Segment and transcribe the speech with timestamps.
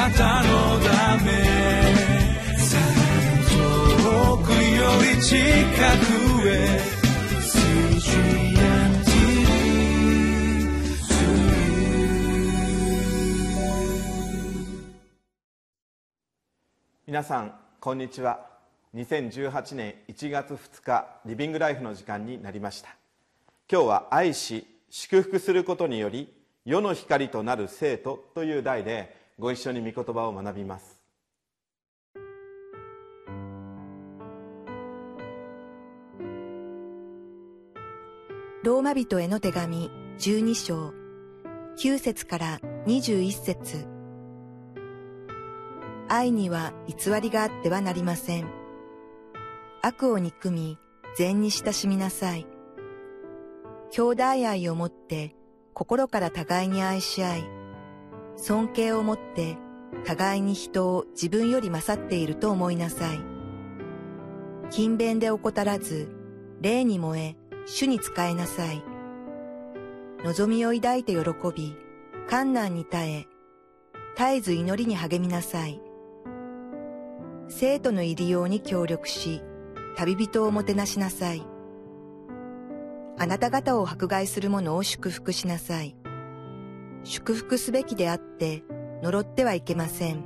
[0.00, 1.30] なたのため
[3.50, 6.80] 遠くより近くへ
[17.06, 18.48] 皆さんこんにちは。
[18.94, 22.96] 2018年1月2日リビングライフの時間になりました。
[23.70, 26.32] 今日は愛し祝福することにより
[26.64, 31.02] 世の光となる生徒という題でご一緒に御言葉を学びます
[38.62, 40.92] ローマ人への手紙12章
[41.78, 43.88] 9節から21節
[46.10, 48.50] 愛には偽りがあってはなりません。
[49.80, 50.76] 悪を憎み、
[51.16, 52.46] 善に親しみなさい。
[53.92, 55.36] 兄弟愛をもって
[55.72, 57.59] 心から互いに愛し合い、
[58.36, 59.56] 尊敬をもって
[60.04, 63.20] 互いに人を自分より勝っていると思いなさい。
[64.70, 66.08] 勤勉で怠らず、
[66.60, 68.82] 霊に燃え、主に仕えなさい。
[70.24, 71.20] 望みを抱いて喜
[71.54, 71.76] び、
[72.28, 73.26] 観難に耐え、
[74.16, 75.80] 絶えず祈りに励みなさい。
[77.48, 79.42] 生徒の入り用に協力し、
[79.96, 81.42] 旅人をもてなしなさい。
[83.18, 85.96] あなた方を迫害する者を祝福しなさい。
[87.02, 88.62] 祝福すべきであって、
[89.02, 90.24] 呪ってはいけません。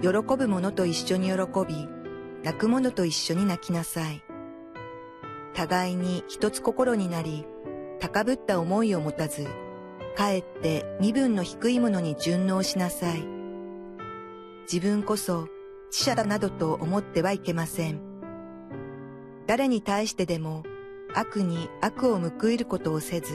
[0.00, 1.88] 喜ぶ者と一緒に喜び、
[2.42, 4.22] 泣く者と一緒に泣きなさい。
[5.54, 7.44] 互いに一つ心になり、
[8.00, 9.46] 高ぶった思いを持たず、
[10.16, 13.24] かえって身分の低い者に順応しなさい。
[14.72, 15.48] 自分こそ
[15.90, 18.00] 知者だなどと思ってはいけません。
[19.46, 20.62] 誰に対してでも
[21.14, 23.32] 悪に悪を報いることをせず、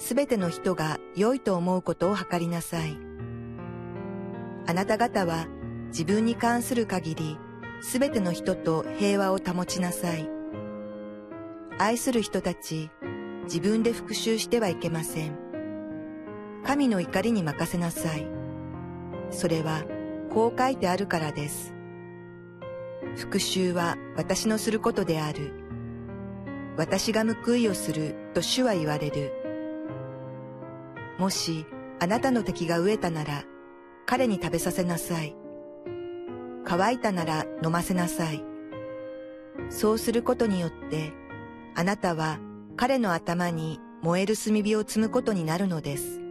[0.00, 2.98] すべての人が良いと思うことを図りなさい。
[4.66, 5.46] あなた方は
[5.88, 7.38] 自分に関する限り、
[7.82, 10.26] すべての人と平和を保ちなさい。
[11.78, 12.90] 愛する人たち、
[13.44, 15.36] 自分で復讐してはいけません。
[16.64, 18.26] 神の怒りに任せなさい。
[19.30, 19.84] それは
[20.30, 21.74] こう書いてあるからです。
[23.16, 25.52] 復讐は私のすることである。
[26.78, 29.39] 私が報いをすると主は言われる。
[31.20, 31.66] もし
[31.98, 33.44] あなたの敵が飢えたなら
[34.06, 35.36] 彼に食べさせなさい。
[36.64, 38.42] 乾いたなら飲ませなさい。
[39.68, 41.12] そうすることによって
[41.74, 42.38] あなたは
[42.78, 46.22] 彼の頭に燃える炭火を積むことになるのです。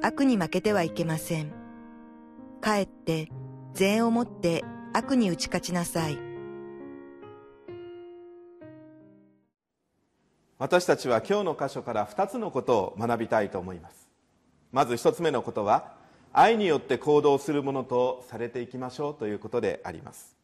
[0.00, 1.52] 悪に負けてはいけません。
[2.62, 3.28] かえって
[3.74, 4.64] 善をもって
[4.94, 6.25] 悪に打ち勝ちなさい。
[10.58, 14.08] 私たちは今日の箇所から2つのことを学びたいと思います。
[14.72, 15.92] まず1つ目のことは
[16.32, 20.34] 愛によって行動するものとされていきましょうということであります。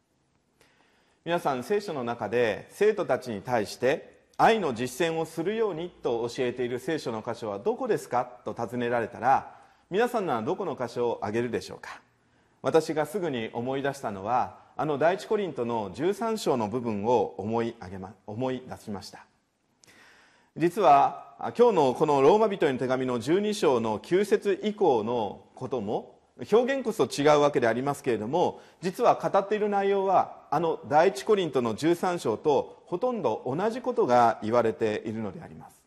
[1.25, 9.55] 皆さん聖書の中で生徒たちに対して愛の実践をするようにと教えている聖書の箇所はどこですかと尋ねられたら
[9.89, 12.01] 皆さんならどこの箇所を挙げるでしょうか。
[12.61, 19.25] 私がすぐに思い出したのはあの第一コリントの13章の部分を思い上げ、ま、思い出しました。
[20.55, 26.19] 実は今日のこのローマ人への手紙の12章の9節以降のことも
[26.51, 35.81] 表現こそ違うわけでありますけれども実は語っている内容はあの第一コリントの13章とほとんど同じことが言われているのであります、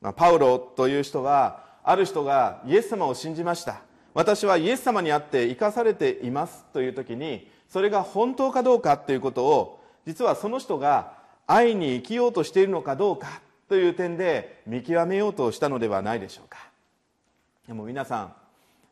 [0.00, 3.82] まあ、パウロという人はある人がイエス様を信じました。
[4.14, 11.12] 私はイエス様にあって生かされていますという時にそれが本当かどうかということを実はその人が
[11.46, 16.58] 愛に生きようとしているのかどうかという点で見極めようとしたのではないでしょうか。
[17.66, 18.32] でも皆さん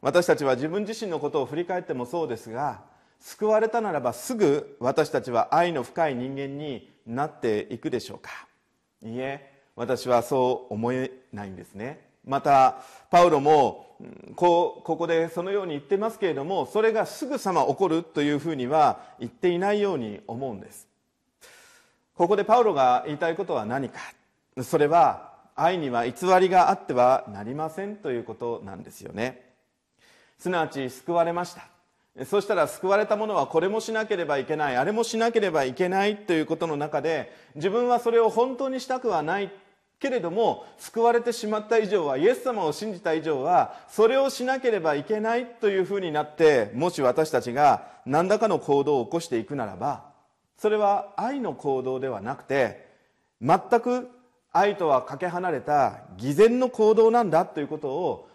[0.00, 2.82] 私たちは自分自身のことを振り返ってもそうですが
[3.20, 8.30] 救われたならばすぐ私たちは愛の深い人間になっていくでしょうか。
[9.02, 12.06] いいえ私はそう思えないんですね。
[12.26, 13.96] またパウロも
[14.34, 20.88] こうここでそのように言ってますけれどもそれがすぐさま起こるというふうには言っていないように思うんです。
[22.14, 24.00] ここでパウロが言いたいことは何か。
[24.62, 29.42] それは愛には偽りがあってはなりませんということなんですよね。
[30.38, 31.74] すなわち救われました。
[32.24, 39.50] そしたら救われた者はこれもしなければいけないあれもしなければいけないということの中で自分はそれを本当にしたくはない
[39.98, 50.04] けれども救われてしまった以上はイエス様を信じた以上はそれをしなければいけないというふうになってもし私たちが何らかの行動を起こしていくならば
[50.56, 52.86] それは愛の行動ではなくて
[53.42, 54.08] 全く
[54.54, 58.28] 愛とはかけ離れた偽善の行動なんだということを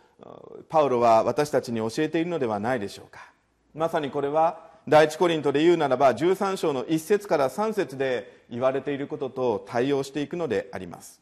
[0.67, 3.31] パウロは私たちに教えているのではないでしょうか。
[3.73, 11.21] まさにこれは第一コリントで言うならば13章の1節から3節で言われていることと対応していくのであります。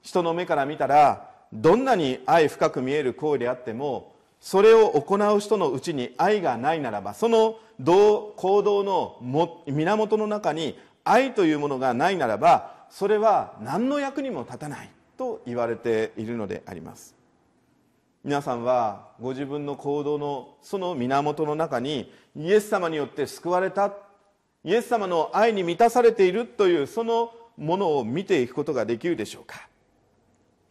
[0.00, 9.18] 人の目から見たらどんなに愛深く見える行為であってもそれを行う人のうちに愛がないならばその行動の
[9.66, 17.14] 源の中に愛というものがないならばそれは何の役にも立たないと言われているのであります。
[18.24, 23.92] 皆さんはご自分の行動のその源の中にイエス様によって救われた。
[24.64, 29.68] イエス様の愛に満たされているというそのものを見ていくことができるでしょうか。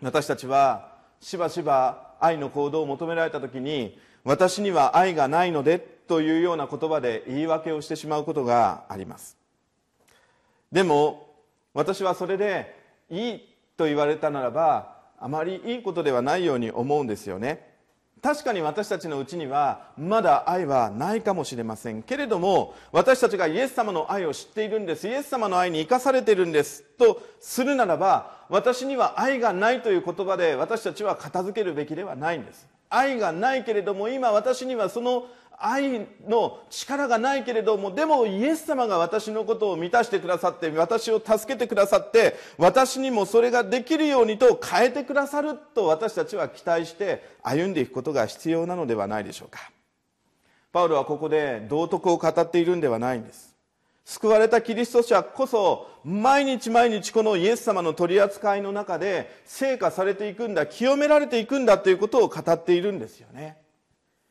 [0.01, 9.37] 私たちはしばしば愛の行動を求められた時に私には愛がないのでというような言葉で言い訳をしてしまうことがあります。
[10.71, 11.26] でも
[11.77, 12.75] 私はそれで
[13.07, 17.67] いいと言われたならばあまりいいことではないように思うんですよね。
[18.19, 22.01] 確かに私たちのうちにはまだ愛はないかもしれません。
[22.01, 25.07] けれども私たちがイエス様の愛を知っているんです。
[25.07, 26.81] イエス様の愛に生かされているんです。
[26.97, 32.67] とするならば私には愛がないという言葉で私たちは片付けるべきではないんです。
[32.89, 35.27] 愛がないけれども今私にはその
[35.59, 49.71] 愛の力がないけれどもでもイエス様が私のことを満たしてくださって私を助けてくださって私にもそれができるようにと変えてくださると私たちは期待して歩んでいくことが必要なのではないでしょうか。
[50.71, 53.55] パウロはここで道徳を語っているんではないんです。
[54.05, 63.57] 救われたキリスト者こそ毎日毎日このイエス様の取り扱いの中で成果されていくんだ清められていくんだということを語っているんですよね。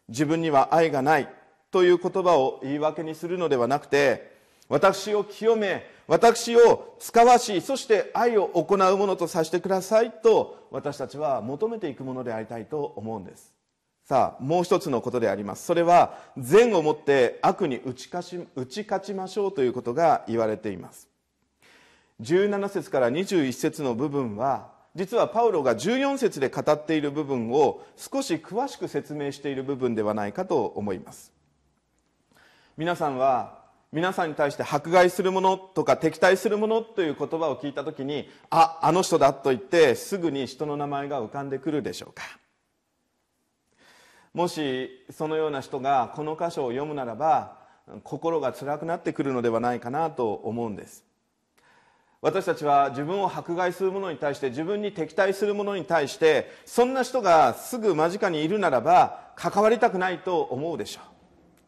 [0.08, 1.28] 自分には愛がない
[1.70, 4.34] という言葉を言い訳にするのではなくて
[4.68, 13.54] 私を清め私を使わしそして愛を行うものとさせてくださいと私たちは求めていくものでありたいと思うんです。
[14.04, 15.64] さあもう一つのことであります。
[15.64, 21.08] それは善をもって悪に打ち勝ち打ち勝ちましょうということが言われています。
[22.22, 31.32] 17節から21節の部分は実はパウロが14節で語っている部分を少し詳しく説明している部分ではないかと思います。
[32.78, 42.22] 皆さんは皆さんに対して迫害するものとか敵対するものという言葉を聞いた時にああの人だと言ってすぐに人の名前が浮かんでくるでしょうか。
[44.32, 47.58] もしそのような人がこの箇所を読むならば
[48.02, 51.05] 心が辛くなってくるのではないかなと思うんです。
[52.22, 61.04] 私たちは自分を迫害する者に対して自分に敵対する者に対してそんな人がすぐ間近にいるならば関わりたくないと思うでしょう。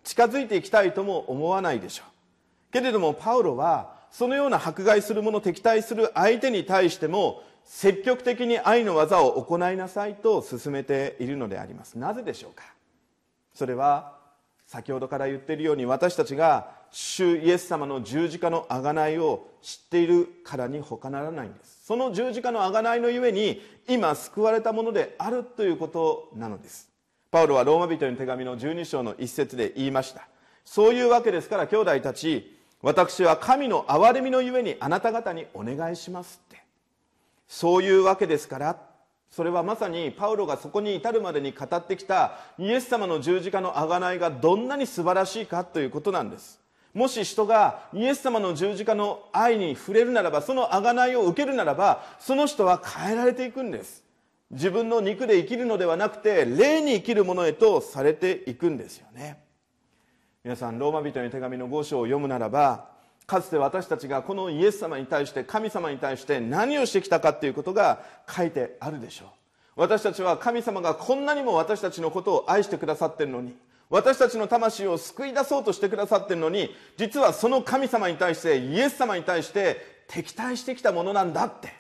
[0.04, 2.72] 近づいていきたいとも思わないでしょう。
[2.72, 11.98] けれどもパウロはそのような迫害する者敵対する相手に対しても積極的に愛の技を行いなさいと進めているのであります。
[11.98, 12.64] なぜでしょうか？
[13.54, 14.17] それは
[14.68, 21.86] 先ほどから言っているように私たちが主イエス様の十字架の贖いを知っているからに他ならないんです。
[21.86, 26.86] その十字架の贖いのゆえに今救われたものであるということなのです。
[27.30, 30.28] パウロはローマ人への手紙の12章の一節で言いました。
[30.66, 36.62] そういうわけですから兄弟たち私は神の憐れみのゆえにあなた方にお願いしますって。
[37.48, 38.87] そういうわけですから
[39.30, 46.58] それはまさにパウロがそこに至るまでに語ってきたイエス様の十字架の贖いがどんなに素晴らしいかということなんです。
[46.94, 54.02] もし人がイエス様の十字架の愛に触れるならばその贖いを受けるならばその人は変えられていくんです。
[54.50, 59.44] 自分の肉で生きるのではなくて霊に生きるものへとされていくんですよね。
[60.42, 62.97] 皆さんローマ人の手紙の5章を読むならば
[63.28, 69.28] かつて私たちがこのイエス様に対して神様に対して何をしてきたかということが書いてあるでしょう。
[69.76, 73.54] 私たちは神様がこんなにも私たちのことを愛してくださってるのに
[73.90, 81.74] 私たちの魂を救い出そうとしてくださってるのに実はその神様に対してイエス様に対して敵対してきたものなんだって。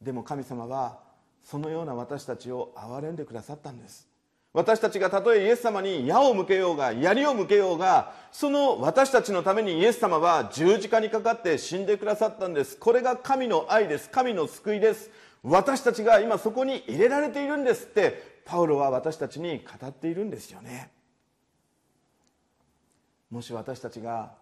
[0.00, 1.00] でも神様は
[1.44, 4.11] そのような私たちを憐れんでくださったんです。
[4.54, 12.76] 私たちがたとえイエス様に矢を向けようが槍を向けようがその私たちのためにイエス様は十字架にかかって死んでくださったんです。
[12.76, 14.10] これが神の愛です。
[14.10, 15.10] 神の救いです。
[15.42, 20.90] 私たちが今そこに入れられているんですってパウロは私たちに語っているんですよね。
[23.30, 24.34] もし私たちが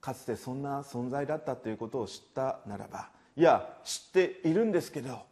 [0.00, 5.22] かつてそんな存在だったということを知ったならばいや知っているんですけど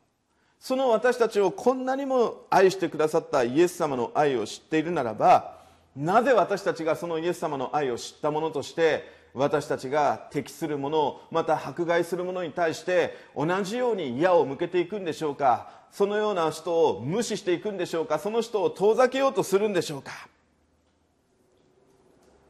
[0.61, 5.59] その私たちをこんなにも愛してくださったイエス様の愛を知っているならば
[5.97, 20.29] なぜ私たちがそのイエス様の愛を知ったものとして私たちが敵する者また迫害する者に対して同じように矢を向けていくんでしょうかそのような人を無視していくんでしょうかその人を遠ざけようとするんでしょうか。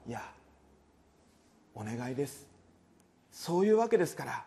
[0.07, 0.21] いや
[1.75, 2.47] お願いです。
[3.31, 4.45] そういうわけですから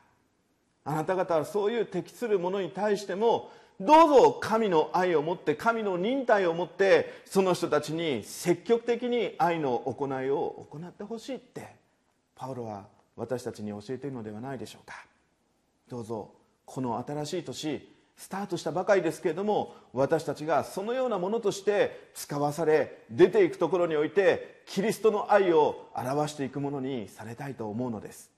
[0.86, 11.76] あなた方はそういう敵する者に対してもどうぞ神の愛を持って神の忍耐を持ってその人たちに積極的に愛の行いを行ってほしいって
[12.36, 12.86] パウロは
[13.16, 15.06] 私たちに教えているのではないでしょうか。
[15.90, 16.32] どうぞ
[16.66, 28.33] この新しい年スタートしたばかりですけれども私たちがそのようなものとして使わされ出ていくところにおいてキリストの愛を表していくものにされたいと思うのです。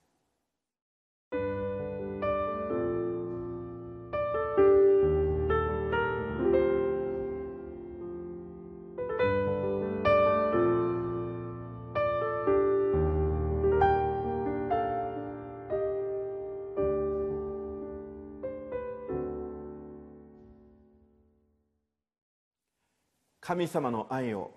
[23.45, 24.49] 神様の愛を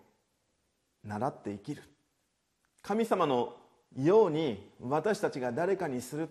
[1.04, 1.82] 習って生きる。
[2.80, 3.54] 神様の
[3.94, 6.30] ように私たちが誰かにする。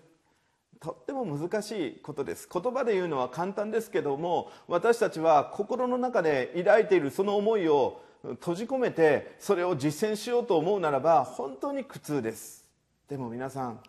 [0.79, 2.49] とっても難しいことです。
[2.51, 12.65] 言葉で言うのは簡単ですけども私たちは心の中で抱いているその思いを閉じ込めてそれを実践しようと思うならば本当に苦痛です。
[13.07, 13.79] でも皆さん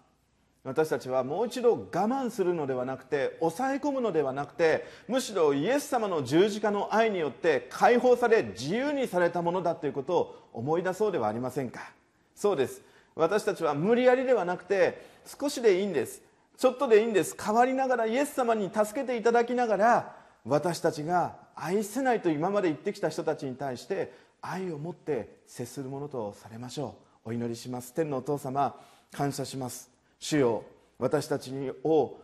[0.65, 11.93] 私たちはもう一度我慢するのではなくて抑え込むのではなくてむしろイエス様の十字架の愛によって解放され自由にされたものだということを思い出そうではありませんか？
[12.35, 12.83] そうです。
[13.15, 16.23] 私たちは無理やりではなくて少しでいいんです。
[16.57, 17.37] ちょっとでいいんです。
[17.41, 24.13] 変わりながらイエス様に助けていただきながら私たちが愛せないと今まで言ってきた人たちに対して
[24.43, 27.31] 愛を持って接するものとされましょう。
[27.31, 27.95] お祈りします。
[27.95, 28.75] 天のお父様
[29.13, 29.98] 感謝します。
[30.19, 30.65] 主よ
[30.99, 31.53] 私たち
[31.85, 32.17] を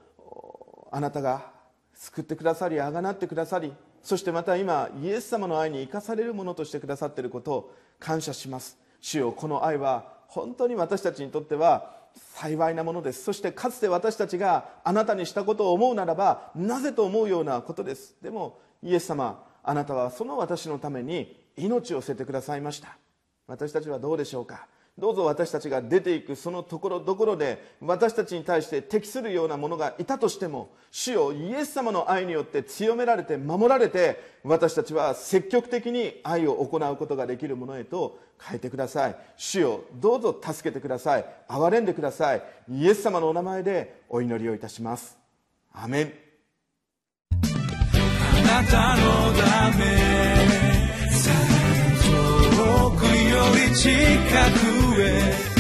[0.91, 1.53] あなたが
[1.95, 3.73] 救ってくださりあがなってくださり
[4.03, 8.77] そしてまた今イエス様の愛に生かされるものとしてくださっていることを感謝します。
[9.01, 11.95] 主よこの愛は本当に私たちにとっては
[12.35, 13.25] 幸いなものです。
[13.25, 18.15] そしてかつて私たちがあなたにしたことを思うならばなぜと思うようなことです。
[18.21, 22.99] でもイエス様あなたはその私のために命を捨ててくださいました。
[23.47, 24.67] 私たちはどうでしょうか？
[24.97, 39.17] どうぞ私たちが出ていくそのところどころで私たちに対して適するようなものがいたとしても主をイエス様の愛によって強められて守られて私たちは積極的に愛を行うことができるものへと変えてください。
[39.37, 41.25] 主をどうぞ助けてください。
[41.49, 42.43] 憐れんでください。
[42.71, 45.17] イエス様のお名前でお祈りをいたします。
[45.73, 46.13] アメン。
[47.33, 49.85] あなたのため
[52.45, 53.11] 遠くよ
[53.71, 53.91] り近
[54.71, 55.54] く We.